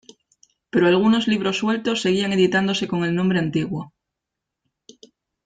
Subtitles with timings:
[0.71, 3.93] Pero algunos libros sueltos seguían editándose con el nombre antiguo.